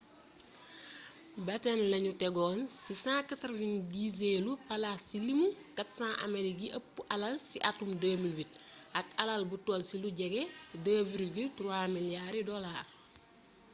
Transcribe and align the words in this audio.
batten 1.45 1.79
lañu 1.91 2.11
teggoon 2.21 2.59
ci 2.83 2.93
190eelu 3.05 4.51
palaas 4.67 5.01
ci 5.09 5.17
limu 5.27 5.47
400 5.77 6.25
amerikee 6.27 6.61
yi 6.69 6.73
ëpp 6.79 6.95
alal 7.13 7.35
ci 7.49 7.57
atum 7.69 7.91
2008 8.01 8.51
ak 8.99 9.07
alal 9.21 9.41
bu 9.49 9.55
toll 9.65 9.83
ci 9.89 9.95
lu 10.03 10.09
jege 10.19 10.41
2,3 10.85 11.93
miliyaari 11.95 12.39
dolaar 12.51 12.85